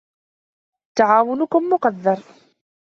[0.97, 2.23] تعاونكم مقدر